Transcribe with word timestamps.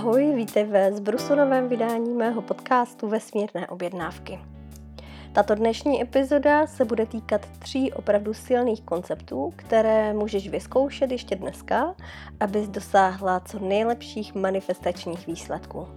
Ahoj, 0.00 0.32
vítej 0.34 0.64
ve 0.64 0.92
zbrusunovém 0.92 1.68
vydání 1.68 2.14
mého 2.14 2.42
podcastu 2.42 3.08
Vesmírné 3.08 3.66
objednávky. 3.68 4.40
Tato 5.32 5.54
dnešní 5.54 6.02
epizoda 6.02 6.66
se 6.66 6.84
bude 6.84 7.06
týkat 7.06 7.46
tří 7.58 7.92
opravdu 7.92 8.34
silných 8.34 8.82
konceptů, 8.82 9.52
které 9.56 10.12
můžeš 10.12 10.48
vyzkoušet 10.48 11.10
ještě 11.10 11.36
dneska, 11.36 11.94
abys 12.40 12.68
dosáhla 12.68 13.40
co 13.40 13.58
nejlepších 13.58 14.34
manifestačních 14.34 15.26
výsledků. 15.26 15.88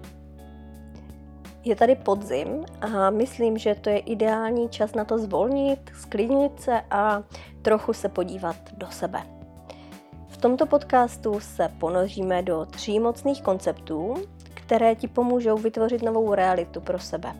Je 1.63 1.75
tady 1.75 1.95
podzim 1.95 2.65
a 2.81 3.09
myslím, 3.09 3.57
že 3.57 3.75
to 3.75 3.89
je 3.89 3.99
ideální 3.99 4.70
čas 4.70 4.93
na 4.93 5.05
to 5.05 5.17
zvolnit, 5.17 5.91
sklidnit 6.01 6.61
se 6.61 6.81
a 6.91 7.23
trochu 7.61 7.93
se 7.93 8.09
podívat 8.09 8.56
do 8.78 8.88
sebe. 8.88 9.43
V 10.43 10.46
tomto 10.46 10.65
podcastu 10.65 11.39
se 11.39 11.70
ponoříme 11.79 12.42
do 12.42 12.65
tří 12.65 13.00
mocných 13.00 13.42
konceptů, 13.42 14.15
které 14.54 14.96
ti 14.96 15.07
pomůžou 15.07 15.57
vytvořit 15.57 16.01
novou 16.01 16.34
realitu 16.34 16.82
pro 16.82 17.00
sebe. 17.00 17.34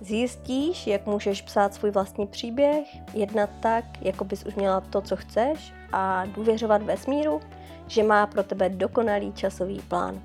Zjistíš, 0.00 0.86
jak 0.86 1.06
můžeš 1.06 1.42
psát 1.42 1.74
svůj 1.74 1.90
vlastní 1.90 2.26
příběh, 2.26 2.86
jednat 3.14 3.50
tak, 3.60 3.84
jako 4.00 4.24
bys 4.24 4.46
už 4.46 4.54
měla 4.54 4.80
to, 4.80 5.00
co 5.00 5.16
chceš 5.16 5.72
a 5.92 6.24
důvěřovat 6.26 6.82
vesmíru, 6.82 7.40
že 7.86 8.02
má 8.02 8.26
pro 8.26 8.42
tebe 8.42 8.68
dokonalý 8.68 9.32
časový 9.32 9.80
plán. 9.88 10.20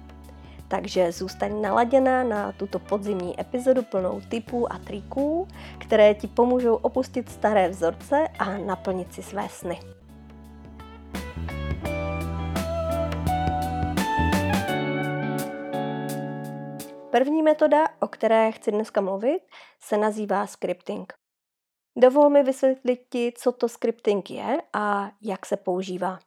Takže 0.68 1.12
zůstaň 1.12 1.62
naladěná 1.62 2.24
na 2.24 2.52
tuto 2.52 2.80
podzimní 2.80 3.42
epizodu 3.42 3.84
plnou 3.84 4.22
typů 4.30 4.74
a 4.74 4.78
triků, 4.78 5.48
které 5.78 6.14
ti 6.14 6.28
pomůžou 6.28 6.76
opustit 6.76 7.30
staré 7.30 7.70
vzorce 7.70 8.28
a 8.40 8.58
naplnit 8.58 9.14
si 9.14 9.24
své 9.24 9.50
sny. 9.50 9.99
První 17.12 17.44
metoda, 17.44 17.88
o 18.00 18.08
které 18.08 18.52
chci 18.52 18.72
dneska 18.72 19.02
mluvit, 19.02 19.40
se 19.80 19.98
nazývá 19.98 20.48
scripting. 20.48 21.14
Dovol 21.98 22.30
mi 22.30 22.44
vysvětlit 22.44 23.00
ti, 23.10 23.34
co 23.38 23.52
to 23.52 23.70
scripting 23.70 24.32
je 24.32 24.58
a 24.74 25.12
jak 25.22 25.46
se 25.46 25.58
používá. 25.58 26.20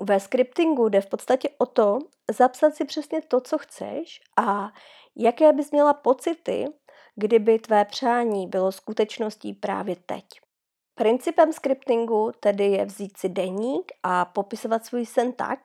Ve 0.00 0.20
scriptingu 0.20 0.88
jde 0.88 1.00
v 1.00 1.06
podstatě 1.06 1.48
o 1.58 1.66
to, 1.66 1.98
zapsat 2.30 2.76
si 2.76 2.84
přesně 2.84 3.22
to, 3.22 3.40
co 3.40 3.58
chceš 3.58 4.20
a 4.36 4.72
jaké 5.16 5.52
bys 5.52 5.70
měla 5.70 5.94
pocity, 5.94 6.66
kdyby 7.16 7.58
tvé 7.58 7.84
přání 7.84 8.46
bylo 8.46 8.72
skutečností 8.72 9.52
právě 9.52 9.96
teď. 9.96 10.24
Principem 10.94 11.52
scriptingu 11.52 12.32
tedy 12.40 12.64
je 12.64 12.84
vzít 12.84 13.16
si 13.16 13.28
deník 13.28 13.92
a 14.02 14.24
popisovat 14.24 14.86
svůj 14.86 15.06
sen 15.06 15.32
tak, 15.32 15.60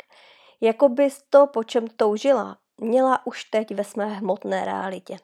jako 0.61 0.89
bys 0.89 1.21
to, 1.29 1.47
po 1.47 1.63
čem 1.63 1.87
toužila, 1.87 2.57
měla 2.81 3.27
už 3.27 3.43
teď 3.43 3.75
ve 3.75 3.83
své 3.83 4.05
hmotné 4.05 4.65
realitě. 4.65 5.17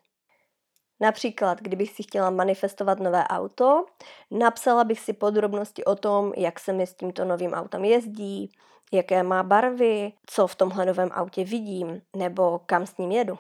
Například, 1.00 1.62
kdybych 1.62 1.92
si 1.92 2.04
chtěla 2.04 2.30
manifestovat 2.30 3.00
nové 3.00 3.24
auto, 3.28 3.86
napsala 4.32 4.84
bych 4.84 5.00
si 5.00 5.14
podrobnosti 5.14 5.86
o 5.86 5.96
tom, 5.96 6.34
jak 6.38 6.60
se 6.60 6.74
mi 6.74 6.88
s 6.88 6.94
tímto 6.94 7.26
novým 7.26 7.54
autem 7.54 7.86
jezdí, 7.86 8.52
jaké 8.92 9.24
má 9.24 9.44
barvy, 9.44 10.14
co 10.26 10.48
v 10.48 10.56
tomhle 10.56 10.86
novém 10.86 11.10
autě 11.12 11.44
vidím 11.44 12.02
nebo 12.16 12.60
kam 12.66 12.86
s 12.86 12.98
ním 12.98 13.12
jedu. 13.12 13.38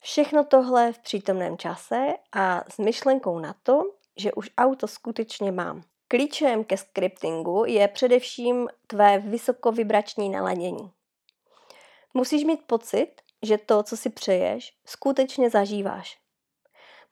Všechno 0.00 0.44
tohle 0.44 0.92
v 0.92 0.98
přítomném 0.98 1.58
čase 1.58 2.06
a 2.32 2.64
s 2.68 2.78
myšlenkou 2.78 3.38
na 3.38 3.54
to, 3.62 3.82
že 4.16 4.32
už 4.32 4.50
auto 4.58 4.88
skutečně 4.88 5.52
mám. 5.52 5.82
Klíčem 6.08 6.64
ke 6.64 6.76
scriptingu 6.76 7.64
je 7.66 7.88
především 7.88 8.68
tvé 8.86 9.18
vysokovibrační 9.18 10.28
naladění. 10.28 10.90
Musíš 12.14 12.44
mít 12.44 12.62
pocit, 12.66 13.12
že 13.42 13.58
to, 13.58 13.82
co 13.82 13.96
si 13.96 14.10
přeješ, 14.10 14.72
skutečně 14.86 15.50
zažíváš. 15.50 16.18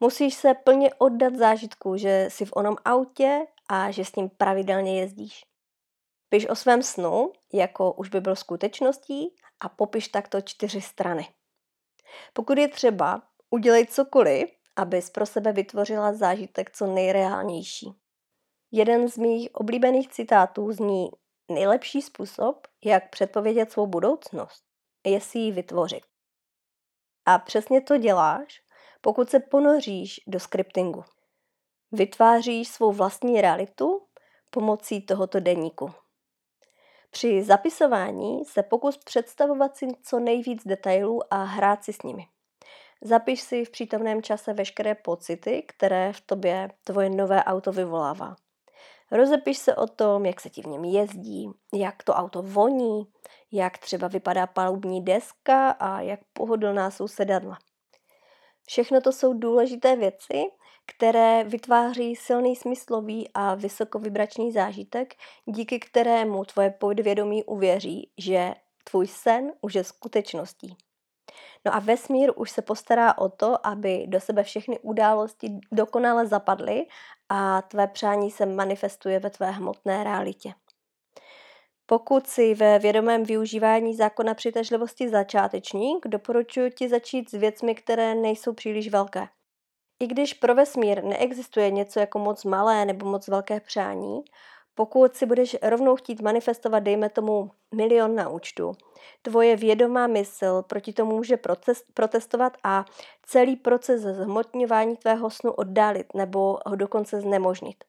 Musíš 0.00 0.34
se 0.34 0.54
plně 0.54 0.94
oddat 0.94 1.36
zážitku, 1.36 1.96
že 1.96 2.26
jsi 2.30 2.44
v 2.44 2.52
onom 2.52 2.76
autě 2.84 3.46
a 3.68 3.90
že 3.90 4.04
s 4.04 4.14
ním 4.14 4.28
pravidelně 4.28 5.00
jezdíš. 5.00 5.44
Piš 6.28 6.46
o 6.48 6.54
svém 6.54 6.82
snu, 6.82 7.32
jako 7.52 7.92
už 7.92 8.08
by 8.08 8.20
byl 8.20 8.36
skutečností 8.36 9.34
a 9.60 9.68
popiš 9.68 10.08
takto 10.08 10.40
čtyři 10.40 10.80
strany. 10.80 11.28
Pokud 12.32 12.58
je 12.58 12.68
třeba, 12.68 13.22
udělej 13.50 13.86
cokoliv, 13.86 14.50
abys 14.76 15.10
pro 15.10 15.26
sebe 15.26 15.52
vytvořila 15.52 16.12
zážitek 16.12 16.70
co 16.70 16.86
nejreálnější. 16.86 17.92
Jeden 18.72 19.08
z 19.08 19.16
mých 19.16 19.54
oblíbených 19.54 20.08
citátů 20.08 20.72
zní 20.72 21.10
nejlepší 21.50 22.02
způsob, 22.02 22.66
jak 22.84 23.10
předpovědět 23.10 23.72
svou 23.72 23.86
budoucnost, 23.86 24.64
je 25.06 25.20
si 25.20 25.38
ji 25.38 25.52
vytvořit. 25.52 26.09
A 27.26 27.38
přesně 27.38 27.80
to 27.80 27.96
děláš, 27.96 28.62
pokud 29.00 29.30
se 29.30 29.40
ponoříš 29.40 30.20
do 30.26 30.40
scriptingu. 30.40 31.04
Vytváříš 31.92 32.68
svou 32.68 32.92
vlastní 32.92 33.40
realitu 33.40 34.06
pomocí 34.50 35.02
tohoto 35.02 35.40
deníku. 35.40 35.90
Při 37.10 37.42
zapisování 37.42 38.44
se 38.44 38.62
pokus 38.62 38.96
představovat 38.96 39.76
si 39.76 39.88
co 40.02 40.20
nejvíc 40.20 40.66
detailů 40.66 41.20
a 41.30 41.42
hrát 41.42 41.84
si 41.84 41.92
s 41.92 42.02
nimi. 42.02 42.26
Zapiš 43.02 43.40
si 43.40 43.64
v 43.64 43.70
přítomném 43.70 44.22
čase 44.22 44.52
veškeré 44.52 44.94
pocity, 44.94 45.62
které 45.62 46.12
v 46.12 46.20
tobě 46.20 46.68
tvoje 46.84 47.10
nové 47.10 47.44
auto 47.44 47.72
vyvolává. 47.72 48.36
Rozepiš 49.10 49.58
se 49.58 49.74
o 49.74 49.86
tom, 49.86 50.26
jak 50.26 50.40
se 50.40 50.50
ti 50.50 50.62
v 50.62 50.66
něm 50.66 50.84
jezdí, 50.84 51.50
jak 51.74 52.02
to 52.02 52.12
auto 52.12 52.42
voní, 52.42 53.06
jak 53.52 53.78
třeba 53.78 54.08
vypadá 54.08 54.46
palubní 54.46 55.04
deska 55.04 55.70
a 55.70 56.00
jak 56.00 56.20
pohodlná 56.32 56.90
jsou 56.90 57.08
sedadla. 57.08 57.58
Všechno 58.66 59.00
to 59.00 59.12
jsou 59.12 59.34
důležité 59.34 59.96
věci, 59.96 60.42
které 60.86 61.44
vytváří 61.44 62.16
silný 62.16 62.56
smyslový 62.56 63.30
a 63.34 63.54
vysokovibrační 63.54 64.52
zážitek, 64.52 65.14
díky 65.44 65.78
kterému 65.78 66.44
tvoje 66.44 66.70
podvědomí 66.70 67.44
uvěří, 67.44 68.10
že 68.18 68.54
tvůj 68.84 69.06
sen 69.06 69.52
už 69.60 69.74
je 69.74 69.84
skutečností. 69.84 70.76
No 71.64 71.74
a 71.74 71.78
vesmír 71.78 72.32
už 72.36 72.50
se 72.50 72.62
postará 72.62 73.18
o 73.18 73.28
to, 73.28 73.66
aby 73.66 74.04
do 74.08 74.20
sebe 74.20 74.42
všechny 74.42 74.78
události 74.78 75.58
dokonale 75.72 76.26
zapadly 76.26 76.86
a 77.28 77.62
tvé 77.62 77.86
přání 77.86 78.30
se 78.30 78.46
manifestuje 78.46 79.18
ve 79.18 79.30
tvé 79.30 79.50
hmotné 79.50 80.04
realitě. 80.04 80.54
Pokud 81.86 82.26
si 82.26 82.54
ve 82.54 82.78
vědomém 82.78 83.24
využívání 83.24 83.94
zákona 83.94 84.34
přitažlivosti 84.34 85.08
začátečník, 85.08 86.08
doporučuji 86.08 86.70
ti 86.70 86.88
začít 86.88 87.30
s 87.30 87.32
věcmi, 87.32 87.74
které 87.74 88.14
nejsou 88.14 88.52
příliš 88.52 88.88
velké. 88.88 89.28
I 90.00 90.06
když 90.06 90.34
pro 90.34 90.54
vesmír 90.54 91.04
neexistuje 91.04 91.70
něco 91.70 92.00
jako 92.00 92.18
moc 92.18 92.44
malé 92.44 92.84
nebo 92.84 93.06
moc 93.06 93.28
velké 93.28 93.60
přání, 93.60 94.24
pokud 94.80 95.16
si 95.16 95.26
budeš 95.26 95.56
rovnou 95.62 95.96
chtít 95.96 96.20
manifestovat, 96.20 96.82
dejme 96.82 97.08
tomu, 97.08 97.50
milion 97.74 98.14
na 98.14 98.28
účtu, 98.28 98.72
tvoje 99.22 99.56
vědomá 99.56 100.06
mysl 100.06 100.62
proti 100.62 100.92
tomu 100.92 101.16
může 101.16 101.38
protestovat 101.94 102.56
a 102.64 102.84
celý 103.22 103.56
proces 103.56 104.02
zhmotňování 104.02 104.96
tvého 104.96 105.30
snu 105.30 105.52
oddálit 105.52 106.14
nebo 106.14 106.58
ho 106.66 106.76
dokonce 106.76 107.20
znemožnit. 107.20 107.84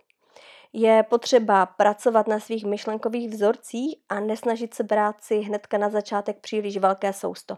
Je 0.74 1.04
potřeba 1.04 1.66
pracovat 1.66 2.28
na 2.28 2.40
svých 2.40 2.66
myšlenkových 2.66 3.30
vzorcích 3.30 3.96
a 4.10 4.20
nesnažit 4.20 4.74
se 4.74 4.84
brát 4.84 5.24
si 5.24 5.40
hnedka 5.40 5.78
na 5.78 5.90
začátek 5.90 6.40
příliš 6.40 6.78
velké 6.78 7.14
sousto. 7.14 7.58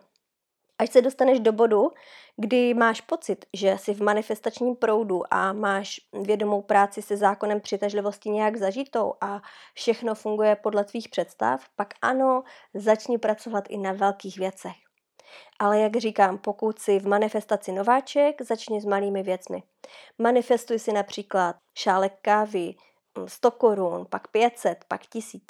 Až 0.84 0.90
se 0.90 1.02
dostaneš 1.02 1.40
do 1.40 1.52
bodu, 1.52 1.92
kdy 2.38 2.74
máš 2.74 3.02
pocit, 3.02 3.46
že 3.54 3.78
jsi 3.78 3.94
v 3.94 4.02
manifestačním 4.02 4.76
proudu 4.76 5.22
a 5.34 5.54
máš 5.54 6.00
vědomou 6.14 6.62
práci 6.62 7.02
se 7.02 7.18
zákonem 7.18 7.62
přitažlivosti 7.62 8.30
nějak 8.30 8.58
zažitou 8.58 9.14
a 9.22 9.42
všechno 9.74 10.16
funguje 10.16 10.56
podle 10.56 10.84
tvých 10.84 11.10
představ, 11.10 11.66
pak 11.76 11.94
ano, 12.02 12.44
začni 12.74 13.18
pracovat 13.18 13.64
i 13.70 13.78
na 13.78 13.92
velkých 13.92 14.38
věcech. 14.38 14.76
Ale 15.60 15.80
jak 15.80 15.98
říkám, 15.98 16.38
pokud 16.38 16.80
jsi 16.80 17.00
v 17.00 17.08
manifestaci 17.08 17.72
nováček, 17.72 18.42
začni 18.42 18.82
s 18.82 18.86
malými 18.86 19.24
věcmi. 19.24 19.64
Manifestuj 20.18 20.80
si 20.80 20.92
například 20.94 21.56
šálek 21.78 22.14
kávy, 22.22 22.76
100 23.26 23.52
korun, 23.52 24.06
pak 24.10 24.28
500, 24.28 24.86
pak 24.88 25.02
1000. 25.06 25.44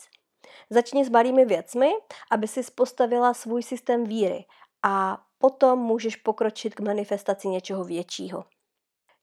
Začni 0.70 1.06
s 1.06 1.10
malými 1.10 1.46
věcmi, 1.46 1.92
aby 2.32 2.48
si 2.48 2.62
postavila 2.76 3.34
svůj 3.34 3.64
systém 3.64 4.04
víry 4.04 4.46
a 4.84 5.18
potom 5.38 5.80
můžeš 5.80 6.16
pokročit 6.16 6.76
k 6.76 6.80
manifestaci 6.80 7.48
něčeho 7.48 7.84
většího. 7.84 8.46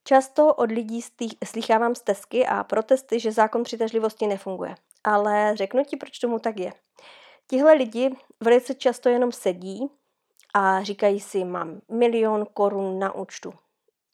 Často 0.04 0.54
od 0.54 0.70
lidí 0.70 1.00
slychávám 1.44 1.94
stezky 1.94 2.46
a 2.46 2.64
protesty, 2.64 3.20
že 3.20 3.32
zákon 3.32 3.62
přitažlivosti 3.62 4.26
nefunguje. 4.26 4.74
Ale 5.04 5.56
řeknu 5.56 5.84
ti, 5.84 5.96
proč 5.96 6.18
tomu 6.18 6.38
tak 6.38 6.60
je. 6.60 6.72
Tihle 7.50 7.72
lidi 7.72 8.16
velice 8.40 8.74
často 8.74 9.08
jenom 9.08 9.32
sedí 9.32 9.90
a 10.54 10.82
říkají 10.82 11.20
si, 11.20 11.44
mám 11.44 11.80
milion 11.88 12.46
korun 12.54 12.98
na 12.98 13.14
účtu. 13.14 13.52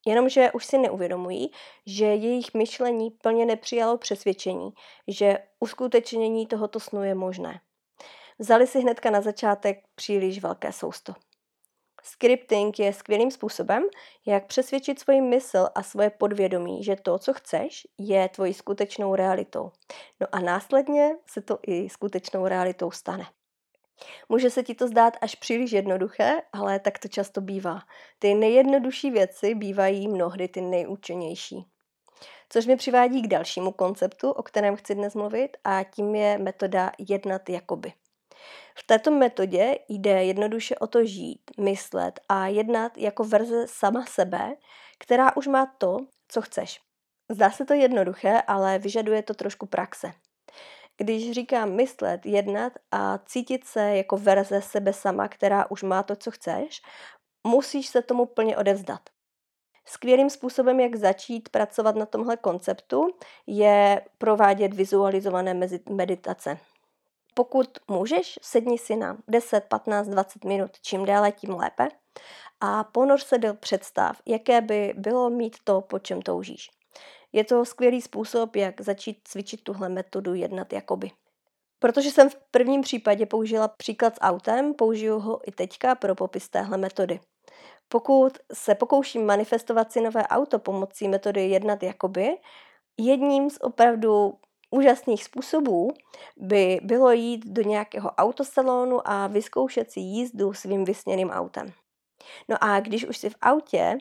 Jenomže 0.06 0.52
už 0.52 0.66
si 0.66 0.78
neuvědomují, 0.78 1.50
že 1.86 2.04
jejich 2.04 2.54
myšlení 2.54 3.10
plně 3.10 3.46
nepřijalo 3.46 3.98
přesvědčení, 3.98 4.70
že 5.08 5.38
uskutečnění 5.60 6.46
tohoto 6.46 6.80
snu 6.80 7.02
je 7.02 7.14
možné. 7.14 7.60
Vzali 8.38 8.66
si 8.66 8.80
hnedka 8.80 9.10
na 9.10 9.20
začátek 9.20 9.84
příliš 9.94 10.38
velké 10.40 10.72
sousto. 10.72 11.14
Scripting 12.08 12.78
je 12.78 12.92
skvělým 12.92 13.30
způsobem, 13.30 13.84
jak 14.26 14.46
přesvědčit 14.46 14.98
svoji 14.98 15.20
mysl 15.20 15.68
a 15.74 15.82
svoje 15.82 16.10
podvědomí, 16.10 16.84
že 16.84 16.96
to, 16.96 17.18
co 17.18 17.32
chceš, 17.32 17.86
je 17.98 18.28
tvojí 18.28 18.54
skutečnou 18.54 19.14
realitou. 19.14 19.70
No 20.20 20.26
a 20.32 20.40
následně 20.40 21.10
se 21.26 21.40
to 21.40 21.58
i 21.66 21.88
skutečnou 21.88 22.46
realitou 22.46 22.90
stane. 22.90 23.26
Může 24.28 24.50
se 24.50 24.62
ti 24.62 24.74
to 24.74 24.88
zdát 24.88 25.16
až 25.20 25.34
příliš 25.34 25.72
jednoduché, 25.72 26.42
ale 26.52 26.80
tak 26.80 26.98
to 26.98 27.08
často 27.08 27.40
bývá. 27.40 27.80
Ty 28.18 28.34
nejjednodušší 28.34 29.10
věci 29.10 29.54
bývají 29.54 30.08
mnohdy 30.08 30.48
ty 30.48 30.60
nejúčinnější. 30.60 31.66
Což 32.48 32.66
mě 32.66 32.76
přivádí 32.76 33.22
k 33.22 33.28
dalšímu 33.28 33.72
konceptu, 33.72 34.30
o 34.30 34.42
kterém 34.42 34.76
chci 34.76 34.94
dnes 34.94 35.14
mluvit, 35.14 35.56
a 35.64 35.84
tím 35.84 36.14
je 36.14 36.38
metoda 36.38 36.92
jednat 36.98 37.48
jakoby. 37.48 37.92
V 38.74 38.86
této 38.86 39.10
metodě 39.10 39.78
jde 39.88 40.24
jednoduše 40.24 40.74
o 40.76 40.86
to 40.86 41.04
žít, 41.04 41.50
myslet 41.60 42.20
a 42.28 42.46
jednat 42.46 42.98
jako 42.98 43.24
verze 43.24 43.66
sama 43.68 44.06
sebe, 44.06 44.56
která 44.98 45.36
už 45.36 45.46
má 45.46 45.66
to, 45.78 45.96
co 46.28 46.42
chceš. 46.42 46.80
Zdá 47.28 47.50
se 47.50 47.64
to 47.64 47.74
jednoduché, 47.74 48.42
ale 48.46 48.78
vyžaduje 48.78 49.22
to 49.22 49.34
trošku 49.34 49.66
praxe. 49.66 50.12
Když 50.96 51.30
říkám 51.30 51.72
myslet, 51.72 52.26
jednat 52.26 52.72
a 52.92 53.18
cítit 53.18 53.64
se 53.64 53.96
jako 53.96 54.16
verze 54.16 54.62
sebe 54.62 54.92
sama, 54.92 55.28
která 55.28 55.70
už 55.70 55.82
má 55.82 56.02
to, 56.02 56.16
co 56.16 56.30
chceš, 56.30 56.82
musíš 57.46 57.86
se 57.86 58.02
tomu 58.02 58.26
plně 58.26 58.56
odevzdat. 58.56 59.00
Skvělým 59.84 60.30
způsobem, 60.30 60.80
jak 60.80 60.96
začít 60.96 61.48
pracovat 61.48 61.96
na 61.96 62.06
tomhle 62.06 62.36
konceptu, 62.36 63.08
je 63.46 64.02
provádět 64.18 64.74
vizualizované 64.74 65.68
meditace. 65.90 66.58
Pokud 67.38 67.78
můžeš, 67.88 68.38
sedni 68.42 68.78
si 68.78 68.96
na 68.96 69.18
10, 69.28 69.64
15, 69.68 70.08
20 70.08 70.44
minut, 70.44 70.70
čím 70.82 71.04
déle, 71.04 71.32
tím 71.32 71.50
lépe 71.50 71.88
a 72.60 72.84
ponoř 72.84 73.24
se 73.24 73.38
do 73.38 73.54
představ, 73.54 74.20
jaké 74.26 74.60
by 74.60 74.94
bylo 74.96 75.30
mít 75.30 75.56
to, 75.64 75.80
po 75.80 75.98
čem 75.98 76.22
toužíš. 76.22 76.70
Je 77.32 77.44
to 77.44 77.64
skvělý 77.64 78.02
způsob, 78.02 78.56
jak 78.56 78.80
začít 78.80 79.20
cvičit 79.24 79.62
tuhle 79.62 79.88
metodu 79.88 80.34
jednat 80.34 80.72
jakoby. 80.72 81.10
Protože 81.78 82.10
jsem 82.10 82.30
v 82.30 82.36
prvním 82.50 82.80
případě 82.80 83.26
použila 83.26 83.68
příklad 83.68 84.14
s 84.14 84.20
autem, 84.20 84.74
použiju 84.74 85.18
ho 85.18 85.48
i 85.48 85.52
teďka 85.52 85.94
pro 85.94 86.14
popis 86.14 86.48
téhle 86.48 86.78
metody. 86.78 87.20
Pokud 87.88 88.38
se 88.52 88.74
pokouším 88.74 89.26
manifestovat 89.26 89.92
si 89.92 90.00
nové 90.00 90.26
auto 90.26 90.58
pomocí 90.58 91.08
metody 91.08 91.48
jednat 91.48 91.82
jakoby, 91.82 92.36
jedním 92.98 93.50
z 93.50 93.58
opravdu 93.60 94.38
úžasných 94.70 95.24
způsobů 95.24 95.88
by 96.36 96.80
bylo 96.82 97.12
jít 97.12 97.46
do 97.46 97.62
nějakého 97.62 98.10
autosalonu 98.10 99.08
a 99.08 99.26
vyzkoušet 99.26 99.90
si 99.90 100.00
jízdu 100.00 100.52
svým 100.52 100.84
vysněným 100.84 101.30
autem. 101.30 101.72
No 102.48 102.56
a 102.60 102.80
když 102.80 103.04
už 103.04 103.16
jsi 103.16 103.30
v 103.30 103.36
autě, 103.42 103.98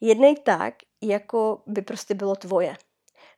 jednej 0.00 0.36
tak, 0.36 0.74
jako 1.02 1.62
by 1.66 1.82
prostě 1.82 2.14
bylo 2.14 2.36
tvoje. 2.36 2.76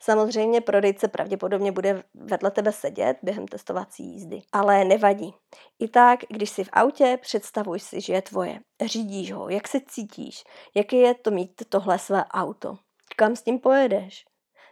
Samozřejmě 0.01 0.61
prodejce 0.61 1.09
pravděpodobně 1.09 1.73
bude 1.73 2.03
vedle 2.15 2.51
tebe 2.51 2.73
sedět 2.73 3.17
během 3.23 3.49
testovací 3.49 4.05
jízdy, 4.05 4.43
ale 4.53 4.85
nevadí. 4.85 5.35
I 5.79 5.89
tak, 5.89 6.21
když 6.29 6.51
jsi 6.51 6.65
v 6.65 6.69
autě, 6.73 7.19
představuj 7.23 7.81
si, 7.81 8.01
že 8.01 8.13
je 8.13 8.23
tvoje. 8.23 8.61
Řídíš 8.85 9.33
ho, 9.33 9.49
jak 9.49 9.69
se 9.69 9.81
cítíš, 9.89 10.45
jaké 10.75 10.97
je 10.97 11.15
to 11.15 11.31
mít 11.31 11.63
tohle 11.69 11.99
své 11.99 12.25
auto, 12.25 12.79
kam 13.17 13.37
s 13.37 13.43
tím 13.43 13.59
pojedeš. 13.59 14.25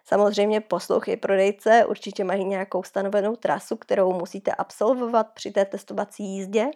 Samozřejmě 0.09 0.61
poslouchy 0.61 1.17
prodejce 1.17 1.85
určitě 1.85 2.25
mají 2.25 2.45
nějakou 2.45 2.83
stanovenou 2.83 3.37
trasu, 3.37 3.77
kterou 3.77 4.13
musíte 4.13 4.53
absolvovat 4.53 5.27
při 5.35 5.51
té 5.51 5.65
testovací 5.65 6.25
jízdě, 6.25 6.67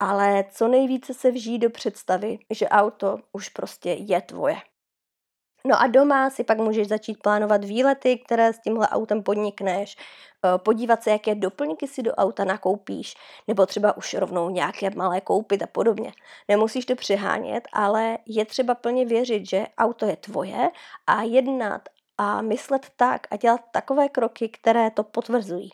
ale 0.00 0.44
co 0.50 0.68
nejvíce 0.68 1.14
se 1.14 1.30
vží 1.30 1.58
do 1.58 1.70
představy, 1.70 2.38
že 2.50 2.68
auto 2.68 3.18
už 3.32 3.48
prostě 3.48 3.90
je 3.90 4.22
tvoje. 4.22 4.56
No 5.66 5.80
a 5.82 5.86
doma 5.86 6.30
si 6.30 6.44
pak 6.44 6.58
můžeš 6.58 6.88
začít 6.88 7.22
plánovat 7.22 7.64
výlety, 7.64 8.18
které 8.18 8.52
s 8.52 8.58
tímhle 8.58 8.88
autem 8.88 9.22
podnikneš, 9.22 9.96
eh, 9.96 10.58
podívat 10.58 11.02
se, 11.02 11.10
jaké 11.10 11.34
doplňky 11.34 11.88
si 11.88 12.02
do 12.02 12.14
auta 12.14 12.44
nakoupíš, 12.44 13.14
nebo 13.48 13.66
třeba 13.66 13.96
už 13.96 14.14
rovnou 14.14 14.50
nějaké 14.50 14.90
malé 14.90 15.20
koupit 15.20 15.62
a 15.62 15.66
podobně. 15.66 16.12
Nemusíš 16.48 16.86
to 16.86 16.94
přehánět, 16.94 17.68
ale 17.72 18.18
je 18.26 18.44
třeba 18.44 18.74
plně 18.74 19.06
věřit, 19.06 19.48
že 19.48 19.66
auto 19.78 20.06
je 20.06 20.16
tvoje 20.16 20.70
a 21.06 21.22
jednat 21.22 21.88
a 22.18 22.42
myslet 22.42 22.86
tak 22.96 23.26
a 23.30 23.36
dělat 23.36 23.60
takové 23.72 24.08
kroky, 24.08 24.48
které 24.48 24.90
to 24.90 25.04
potvrzují. 25.04 25.70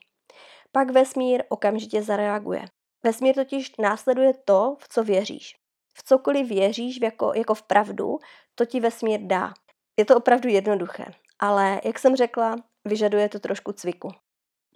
Pak 0.73 0.90
vesmír 0.90 1.44
okamžitě 1.49 2.02
zareaguje. 2.02 2.64
Vesmír 3.05 3.35
totiž 3.35 3.73
následuje 3.79 4.32
to, 4.44 4.76
v 4.81 4.88
co 4.88 5.05
věříš. 5.05 5.56
V 5.94 6.02
cokoliv 6.02 6.49
věříš 6.49 7.00
jako, 7.02 7.32
jako 7.35 7.55
v 7.55 7.62
pravdu, 7.62 8.19
to 8.55 8.64
ti 8.64 8.81
vesmír 8.81 9.20
dá. 9.23 9.55
Je 9.96 10.05
to 10.05 10.17
opravdu 10.17 10.49
jednoduché, 10.49 11.05
ale 11.38 11.81
jak 11.85 11.99
jsem 11.99 12.17
řekla, 12.17 12.56
vyžaduje 12.85 13.29
to 13.29 13.38
trošku 13.38 13.73
cviku. 13.73 14.11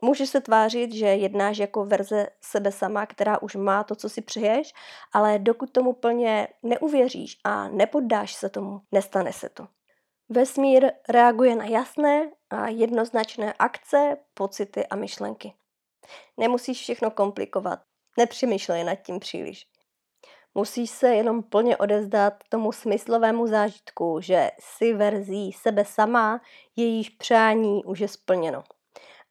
Můžeš 0.04 0.28
se 0.28 0.40
tvářit, 0.40 0.92
že 0.92 1.06
jednáš 1.06 1.58
jako 1.58 1.84
verze 1.84 2.26
sebe 2.40 2.72
sama, 2.72 3.06
která 3.06 3.42
už 3.42 3.54
má 3.54 3.84
to, 3.84 3.94
co 3.94 4.08
si 4.08 4.22
přeješ, 4.22 4.74
ale 5.12 5.38
dokud 5.38 5.70
tomu 5.70 5.92
plně 5.92 6.48
neuvěříš 6.62 7.38
a 7.44 7.68
nepoddáš 7.68 8.34
se 8.34 8.48
tomu, 8.48 8.80
nestane 8.92 9.32
se 9.32 9.48
to. 9.48 9.66
Vesmír 10.32 10.92
reaguje 11.08 11.56
na 11.56 11.64
jasné 11.64 12.30
a 12.50 12.68
jednoznačné 12.68 13.52
akce, 13.52 14.16
pocity 14.34 14.86
a 14.86 14.96
myšlenky. 14.96 15.54
Nemusíš 16.36 16.80
všechno 16.80 17.10
komplikovat, 17.10 17.78
nepřemýšlej 18.18 18.84
nad 18.84 18.94
tím 18.94 19.20
příliš. 19.20 19.66
Musíš 20.54 20.90
se 20.90 21.14
jenom 21.14 21.42
plně 21.42 21.76
odezdat 21.76 22.34
tomu 22.48 22.72
smyslovému 22.72 23.46
zážitku, 23.46 24.20
že 24.20 24.50
si 24.60 24.94
verzí 24.94 25.52
sebe 25.52 25.84
sama, 25.84 26.40
jejíž 26.76 27.08
přání 27.10 27.84
už 27.84 28.00
je 28.00 28.08
splněno. 28.08 28.64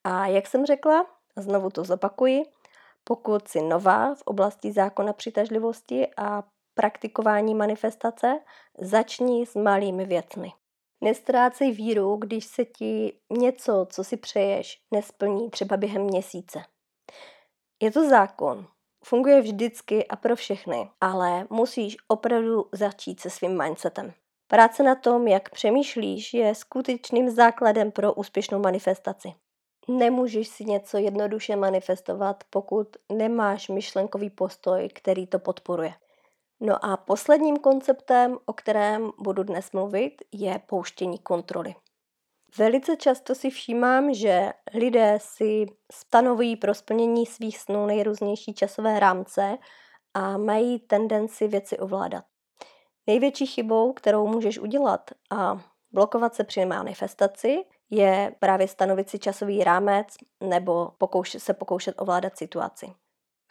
A 0.04 0.28
jak 0.28 0.48
jsem 0.48 0.66
řekla, 0.66 1.06
a 1.36 1.42
znovu 1.42 1.70
to 1.70 1.84
zopakuji, 1.84 2.44
pokud 3.04 3.48
si 3.48 3.62
nová 3.62 4.16
v 4.16 4.22
oblasti 4.22 4.72
zákona 4.72 5.14
přitažlivosti 5.14 6.08
a 6.18 6.44
praktikování 6.74 7.56
manifestace, 7.56 8.40
začni 8.78 9.46
s 9.46 9.56
malými 9.56 10.06
věcmi. 10.06 10.52
Nestrácej 11.04 11.72
víru, 11.72 12.16
když 12.16 12.46
se 12.46 12.66
ti 12.66 13.14
něco, 13.30 13.88
co 13.90 14.04
si 14.04 14.18
přeješ, 14.18 14.82
nesplní 14.92 15.50
třeba 15.50 15.78
během 15.78 16.02
měsíce. 16.02 16.64
Je 17.82 17.92
to 17.92 18.10
zákon, 18.10 18.68
funguje 19.06 19.42
vždycky 19.42 20.08
a 20.08 20.16
pro 20.16 20.36
všechny, 20.36 20.90
ale 21.02 21.48
musíš 21.50 21.98
opravdu 22.08 22.66
začít 22.72 23.20
se 23.20 23.30
svým 23.30 23.64
mindsetem. 23.64 24.14
Práce 24.48 24.84
na 24.84 24.96
tom, 24.96 25.28
jak 25.28 25.50
přemýšlíš, 25.50 26.34
je 26.34 26.56
skutečným 26.56 27.30
základem 27.30 27.92
pro 27.92 28.14
úspěšnou 28.14 28.60
manifestaci. 28.60 29.34
Nemůžeš 29.88 30.48
si 30.48 30.66
něco 30.66 30.98
jednoduše 30.98 31.56
manifestovat, 31.56 32.44
pokud 32.50 32.88
nemáš 33.12 33.70
myšlenkový 33.70 34.30
postoj, 34.30 34.90
který 34.94 35.28
to 35.28 35.40
podporuje. 35.40 35.94
No 36.64 36.86
a 36.86 36.98
posledním 36.98 37.58
konceptem, 37.58 38.38
o 38.46 38.54
kterém 38.54 39.12
budu 39.20 39.44
dnes 39.44 39.72
mluvit, 39.72 40.14
je 40.32 40.62
pouštění 40.66 41.20
kontroly. 41.20 41.76
Velice 42.58 42.96
často 42.96 43.36
si 43.36 43.50
všímám, 43.50 44.14
že 44.14 44.54
lidé 44.74 45.18
si 45.22 45.66
stanovují 45.92 46.56
pro 46.56 46.74
splnění 46.74 47.26
svých 47.26 47.58
snů 47.58 47.86
nejrůznější 47.86 48.54
časové 48.54 49.00
rámce 49.00 49.58
a 50.14 50.38
mají 50.38 50.80
tendenci 50.80 51.48
věci 51.48 51.78
ovládat. 51.78 52.24
Největší 53.08 53.46
chybou, 53.46 53.94
kterou 53.94 54.28
můžeš 54.28 54.60
udělat 54.60 55.12
a 55.30 55.62
blokovat 55.92 56.36
se 56.36 56.44
při 56.44 56.66
manifestaci, 56.66 57.66
je 57.90 58.36
právě 58.40 58.68
stanovit 58.68 59.10
si 59.10 59.20
časový 59.20 59.64
rámec 59.64 60.08
nebo 60.44 60.92
pokoušet, 60.98 61.40
se 61.40 61.54
pokoušet 61.54 62.02
ovládat 62.02 62.38
situaci. 62.38 62.94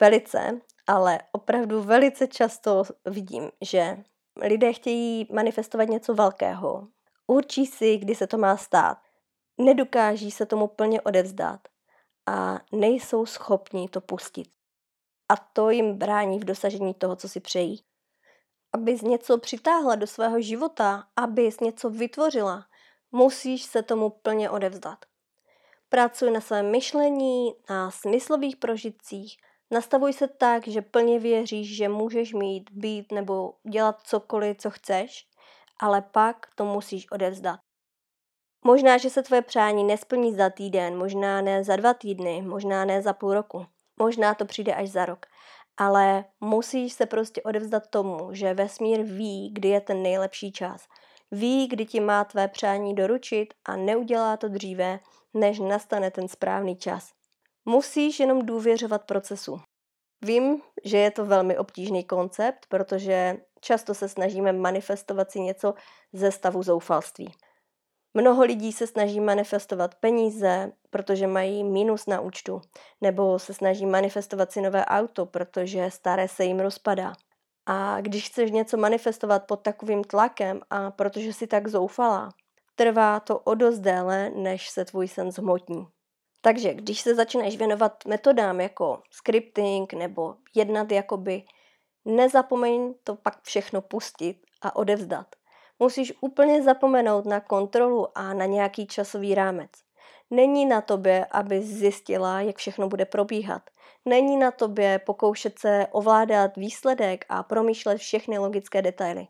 Velice, 0.01 0.61
ale 0.87 1.21
opravdu 1.33 1.83
velice 1.83 2.27
často 2.27 2.83
vidím, 3.07 3.51
že 3.61 4.05
lidé 4.43 4.73
chtějí 4.73 5.29
manifestovat 5.33 5.89
něco 5.89 6.15
velkého, 6.15 6.89
Určí 7.31 7.67
si, 7.67 7.97
kdy 7.97 8.15
se 8.15 8.27
to 8.27 8.39
má 8.39 8.57
stát. 8.57 8.99
Nedokáží 9.59 10.31
se 10.31 10.47
tomu 10.47 10.67
plně 10.67 11.01
odevzdat 11.01 11.61
a 12.27 12.59
nejsou 12.73 13.27
schopni 13.27 13.89
to 13.89 14.01
pustit. 14.01 14.51
A 15.29 15.37
to 15.37 15.71
jim 15.71 15.95
brání 15.95 16.39
v 16.39 16.45
dosažení 16.45 16.95
toho, 16.95 17.17
co 17.17 17.29
si 17.29 17.41
přejí. 17.41 17.85
Abys 18.73 19.03
něco 19.03 19.39
přitáhla 19.39 19.95
do 19.95 20.07
svého 20.07 20.41
života, 20.41 21.05
abys 21.17 21.61
něco 21.61 21.91
vytvořila, 21.91 22.67
musíš 23.13 23.63
se 23.63 23.83
tomu 23.83 24.11
plně 24.11 24.51
odevzdat. 24.51 24.99
Pracuj 25.89 26.31
na 26.31 26.41
svém 26.41 26.71
myšlení, 26.71 27.55
na 27.69 27.91
smyslových 27.91 28.57
prožitcích, 28.57 29.37
nastavuj 29.71 30.13
se 30.13 30.29
tak, 30.29 30.69
že 30.69 30.83
plně 30.83 31.19
věříš, 31.19 31.77
že 31.77 31.89
můžeš 31.89 32.33
mít, 32.33 32.71
být 32.71 33.13
nebo 33.13 33.55
dělat 33.71 34.01
cokoliv, 34.03 34.57
co 34.57 34.71
chceš 34.71 35.31
ale 35.81 36.03
pak 36.03 36.47
to 36.55 36.65
musíš 36.65 37.11
odevzdat. 37.11 37.61
Možná, 38.65 38.99
že 38.99 39.11
se 39.11 39.23
tvoje 39.23 39.43
přání 39.43 39.85
nesplní 39.85 40.35
za 40.35 40.51
týden, 40.51 40.99
možná 40.99 41.41
ne 41.41 41.65
za 41.65 41.77
dva 41.77 41.95
týdny, 41.95 42.43
možná 42.43 42.85
ne 42.85 43.03
za 43.03 43.13
půl 43.13 43.35
roku. 43.35 43.67
Možná 43.99 44.35
to 44.35 44.45
přijde 44.45 44.75
až 44.75 44.89
za 44.89 45.05
rok. 45.07 45.27
ale 45.77 46.25
musíš 46.41 46.93
se 46.93 47.07
prostě 47.07 47.43
odevzdat 47.43 47.87
tomu, 47.87 48.35
že 48.35 48.55
vesmír 48.55 49.03
ví, 49.03 49.51
kdy 49.53 49.69
je 49.69 49.81
ten 49.81 50.03
nejlepší 50.03 50.53
čas. 50.53 50.87
Ví, 51.31 51.67
kdy 51.67 51.87
ti 51.87 52.01
má 52.01 52.25
tvé 52.25 52.49
přání 52.49 52.95
doručit 52.95 53.55
a 53.65 53.77
neudělá 53.77 54.37
to 54.37 54.49
dříve, 54.49 55.01
než 55.35 55.59
nastane 55.59 56.11
ten 56.11 56.29
správný 56.29 56.77
čas. 56.77 57.13
Musíš 57.65 58.21
jenom 58.21 58.47
důvěřovat 58.47 59.05
procesu. 59.05 59.61
Vím, 60.23 60.63
že 60.85 60.99
je 60.99 61.11
to 61.11 61.27
velmi 61.27 61.59
obtížný 61.59 62.05
koncept, 62.05 62.67
protože 62.69 63.37
často 63.61 63.95
se 63.95 64.09
snažíme 64.09 64.53
manifestovat 64.53 65.31
si 65.31 65.41
něco 65.41 65.75
ze 66.13 66.33
stavu 66.33 66.63
zoufalství. 66.63 67.35
Mnoho 68.15 68.45
lidí 68.45 68.73
se 68.73 68.87
snaží 68.87 69.21
manifestovat 69.21 69.95
peníze, 69.95 70.73
protože 70.91 71.27
mají 71.27 71.65
mínus 71.65 72.07
na 72.07 72.21
účtu, 72.21 72.61
nebo 73.01 73.39
se 73.39 73.55
snaží 73.55 73.87
manifestovat 73.87 74.53
si 74.53 74.61
nové 74.61 74.85
auto, 74.85 75.27
protože 75.27 75.91
staré 75.91 76.29
se 76.29 76.45
jim 76.45 76.61
rozpadá. 76.61 77.13
A 77.67 78.01
když 78.01 78.29
chceš 78.29 78.51
něco 78.51 78.77
manifestovat 78.77 79.47
pod 79.47 79.57
takovým 79.57 80.05
tlakem 80.05 80.61
a 80.71 80.91
protože 80.91 81.33
si 81.33 81.47
tak 81.47 81.69
zoufalá, 81.69 82.29
trvá 82.75 83.21
to 83.21 83.39
o 83.39 83.55
dost 83.55 83.79
déle, 83.79 84.31
než 84.31 84.69
se 84.69 84.85
tvůj 84.85 85.09
sen 85.09 85.33
zhmotní. 85.33 85.87
Takže 86.41 86.75
když 86.75 87.01
se 87.01 87.15
začneš 87.15 87.57
věnovat 87.57 88.05
metodám 88.07 88.61
jako 88.61 89.03
scripting 89.11 89.93
nebo 89.93 90.35
jednat 90.55 90.93
jakoby, 90.93 91.43
nezapomeň 92.05 92.95
to 93.05 93.15
pak 93.15 93.43
všechno 93.43 93.81
pustit 93.81 94.37
a 94.63 94.77
odevzdat. 94.77 95.27
Musíš 95.79 96.13
úplně 96.21 96.63
zapomenout 96.63 97.25
na 97.25 97.41
kontrolu 97.41 98.19
a 98.19 98.35
na 98.35 98.47
nějaký 98.47 98.87
časový 98.87 99.35
rámec. 99.35 99.71
Není 100.31 100.67
na 100.67 100.81
tobě, 100.81 101.27
aby 101.31 101.63
zjistila, 101.63 102.41
jak 102.41 102.57
všechno 102.57 102.89
bude 102.89 103.05
probíhat. 103.05 103.63
Není 104.05 104.37
na 104.37 104.51
tobě 104.51 104.99
pokoušet 104.99 105.59
se 105.59 105.87
ovládat 105.91 106.57
výsledek 106.57 107.25
a 107.29 107.43
promýšlet 107.43 107.99
všechny 107.99 108.39
logické 108.39 108.83
detaily. 108.83 109.27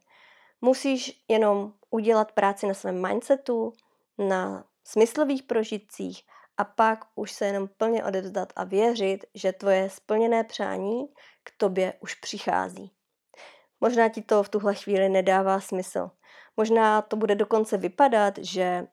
Musíš 0.61 1.25
jenom 1.29 1.73
udělat 1.91 2.33
práci 2.33 2.67
na 2.67 2.75
svém 2.75 3.09
mindsetu, 3.09 3.73
na 4.19 4.65
smyslových 4.85 5.43
prožitcích 5.43 6.23
a 6.61 6.65
pak 6.65 7.05
už 7.15 7.33
se 7.33 7.47
jenom 7.47 7.69
plně 7.77 8.05
odevzdat 8.05 8.53
a 8.57 8.65
věřit, 8.65 9.25
že 9.35 9.53
tvoje 9.53 9.91
splněné 9.91 10.45
přání 10.45 11.07
k 11.43 11.53
tobě 11.57 11.95
už 12.01 12.15
přichází. 12.15 12.93
Možná 13.81 14.09
ti 14.09 14.23
to 14.23 14.43
v 14.43 14.49
tuhle 14.49 14.75
chvíli 14.75 15.09
nedává 15.09 15.61
smysl. 15.61 16.11
Možná 16.57 17.03
to 17.03 17.17
bude 17.17 17.35
dokonce 17.35 17.77
vypadat, 17.77 18.39
že 18.39 18.87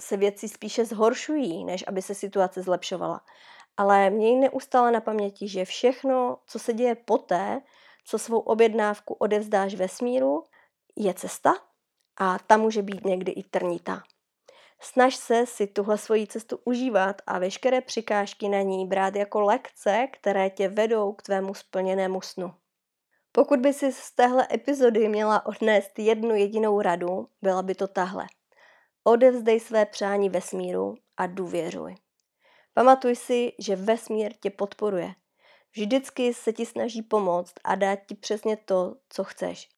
se 0.00 0.16
věci 0.16 0.48
spíše 0.48 0.84
zhoršují, 0.84 1.64
než 1.64 1.84
aby 1.86 2.02
se 2.02 2.14
situace 2.14 2.62
zlepšovala. 2.62 3.20
Ale 3.76 4.10
měj 4.10 4.36
neustále 4.36 4.92
na 4.92 5.00
paměti, 5.00 5.48
že 5.48 5.64
všechno, 5.64 6.38
co 6.46 6.58
se 6.58 6.72
děje 6.72 6.94
poté, 6.94 7.60
co 8.04 8.18
svou 8.18 8.38
objednávku 8.38 9.14
odevzdáš 9.14 9.74
vesmíru, 9.74 10.44
je 10.96 11.14
cesta 11.14 11.54
a 12.20 12.38
ta 12.38 12.56
může 12.56 12.82
být 12.82 13.04
někdy 13.04 13.32
i 13.32 13.42
trnitá. 13.42 14.02
Snaž 14.84 15.16
se 15.16 15.46
si 15.46 15.66
tuhle 15.66 15.98
svoji 15.98 16.26
cestu 16.26 16.58
užívat 16.64 17.22
a 17.26 17.38
veškeré 17.38 17.80
přikážky 17.80 18.48
na 18.48 18.60
ní 18.62 18.86
brát 18.86 19.16
jako 19.16 19.40
lekce, 19.40 20.06
které 20.12 20.50
tě 20.50 20.68
vedou 20.68 21.12
k 21.12 21.22
tvému 21.22 21.54
splněnému 21.54 22.20
snu. 22.20 22.54
Pokud 23.32 23.60
by 23.60 23.72
si 23.72 23.92
z 23.92 24.10
téhle 24.10 24.48
epizody 24.52 25.08
měla 25.08 25.46
odnést 25.46 25.98
jednu 25.98 26.34
jedinou 26.34 26.80
radu, 26.80 27.28
byla 27.42 27.62
by 27.62 27.74
to 27.74 27.88
tahle. 27.88 28.26
Odevzdej 29.04 29.60
své 29.60 29.86
přání 29.86 30.28
vesmíru 30.28 30.94
a 31.16 31.26
důvěřuj. 31.26 31.94
Pamatuj 32.74 33.16
si, 33.16 33.52
že 33.58 33.76
vesmír 33.76 34.32
tě 34.40 34.50
podporuje. 34.50 35.14
Vždycky 35.72 36.34
se 36.34 36.52
ti 36.52 36.66
snaží 36.66 37.02
pomoct 37.02 37.54
a 37.64 37.74
dát 37.74 37.98
ti 38.06 38.14
přesně 38.14 38.56
to, 38.56 38.96
co 39.08 39.24
chceš. 39.24 39.68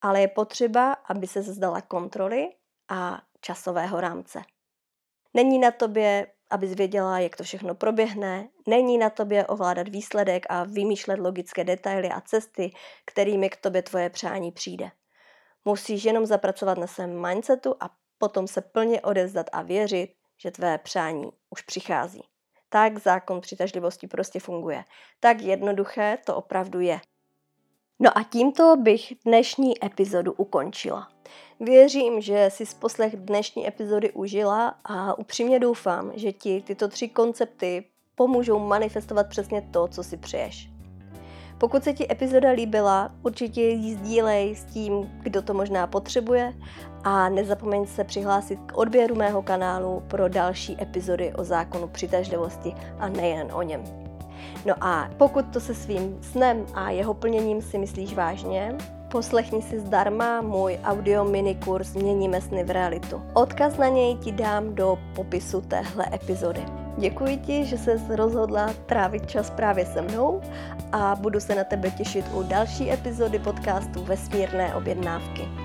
Ale 0.00 0.20
je 0.20 0.28
potřeba, 0.28 0.92
aby 0.92 1.26
se 1.26 1.42
zdala 1.42 1.80
kontroly 1.80 2.48
a 2.88 3.22
časového 3.42 4.00
rámce. 4.00 4.42
Není 5.34 5.58
na 5.58 5.70
tobě, 5.70 6.26
abys 6.50 6.74
věděla, 6.74 7.18
jak 7.18 7.36
to 7.36 7.44
všechno 7.44 7.74
proběhne, 7.74 8.48
není 8.66 8.98
na 8.98 9.10
tobě 9.10 9.46
ovládat 9.46 9.88
výsledek 9.88 10.46
a 10.48 10.64
vymýšlet 10.64 11.18
logické 11.18 11.64
detaily 11.64 12.08
a 12.08 12.20
cesty, 12.20 12.70
kterými 13.06 13.50
k 13.50 13.56
tobě 13.56 13.82
tvoje 13.82 14.10
přání 14.10 14.52
přijde. 14.52 14.90
Musíš 15.64 16.04
jenom 16.04 16.26
zapracovat 16.26 16.78
na 16.78 16.86
svém 16.86 17.26
mindsetu 17.28 17.74
a 17.80 17.90
potom 18.18 18.46
se 18.46 18.60
plně 18.60 19.00
odezdat 19.00 19.46
a 19.52 19.62
věřit, 19.62 20.14
že 20.42 20.50
tvé 20.50 20.78
přání 20.78 21.30
už 21.50 21.62
přichází. 21.62 22.22
Tak 22.68 22.98
zákon 22.98 23.40
přitažlivosti 23.40 24.06
prostě 24.06 24.40
funguje. 24.40 24.84
Tak 25.20 25.40
jednoduché 25.40 26.18
to 26.26 26.36
opravdu 26.36 26.80
je. 26.80 27.00
No 28.04 28.18
a 28.18 28.22
tímto 28.22 28.76
bych 28.76 29.12
dnešní 29.24 29.84
epizodu 29.84 30.32
ukončila. 30.32 31.08
Věřím, 31.60 32.20
že 32.20 32.48
si 32.52 32.66
z 32.66 32.74
poslech 32.74 33.16
dnešní 33.16 33.68
epizody 33.68 34.12
užila 34.12 34.74
a 34.84 35.18
upřímně 35.18 35.58
doufám, 35.58 36.12
že 36.14 36.32
ti 36.32 36.62
tyto 36.66 36.88
tři 36.88 37.08
koncepty 37.08 37.84
pomůžou 38.14 38.58
manifestovat 38.58 39.28
přesně 39.28 39.68
to, 39.70 39.88
co 39.88 40.02
si 40.02 40.16
přeješ. 40.16 40.70
Pokud 41.58 41.84
se 41.84 41.92
ti 41.92 42.12
epizoda 42.12 42.50
líbila, 42.50 43.14
určitě 43.22 43.62
ji 43.62 43.94
sdílej 43.94 44.56
s 44.56 44.64
tím, 44.64 45.10
kdo 45.22 45.42
to 45.42 45.54
možná 45.54 45.86
potřebuje 45.86 46.54
a 47.04 47.28
nezapomeň 47.28 47.86
se 47.86 48.04
přihlásit 48.04 48.58
k 48.66 48.78
odběru 48.78 49.14
mého 49.14 49.42
kanálu 49.42 50.02
pro 50.08 50.28
další 50.28 50.82
epizody 50.82 51.32
o 51.34 51.44
zákonu 51.44 51.88
přitažlivosti 51.88 52.74
a 52.98 53.08
nejen 53.08 53.52
o 53.52 53.62
něm. 53.62 54.01
No 54.66 54.74
a 54.80 55.08
pokud 55.16 55.46
to 55.52 55.60
se 55.60 55.74
svým 55.74 56.18
snem 56.20 56.66
a 56.74 56.90
jeho 56.90 57.14
plněním 57.14 57.62
si 57.62 57.78
myslíš 57.78 58.14
vážně, 58.14 58.76
Poslechni 59.12 59.62
si 59.62 59.80
zdarma 59.80 60.40
můj 60.40 60.78
audio 60.84 61.24
minikurs 61.24 61.88
Změníme 61.88 62.40
sny 62.40 62.64
v 62.64 62.70
realitu. 62.70 63.22
Odkaz 63.34 63.76
na 63.76 63.88
něj 63.88 64.16
ti 64.16 64.32
dám 64.32 64.74
do 64.74 64.98
popisu 65.14 65.60
téhle 65.60 66.06
epizody. 66.14 66.64
Děkuji 66.98 67.36
ti, 67.36 67.64
že 67.64 67.78
se 67.78 68.00
rozhodla 68.16 68.70
trávit 68.86 69.30
čas 69.30 69.50
právě 69.50 69.86
se 69.86 70.02
mnou 70.02 70.40
a 70.92 71.16
budu 71.20 71.40
se 71.40 71.54
na 71.54 71.64
tebe 71.64 71.90
těšit 71.90 72.24
u 72.34 72.42
další 72.42 72.92
epizody 72.92 73.38
podcastu 73.38 74.04
Vesmírné 74.04 74.74
objednávky. 74.74 75.61